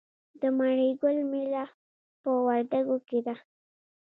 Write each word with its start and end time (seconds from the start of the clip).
د 0.39 0.41
مڼې 0.57 0.89
ګل 1.01 1.17
میله 1.31 1.65
په 2.21 2.29
وردګو 2.45 2.97
کې 3.07 3.19
ده. 3.25 3.35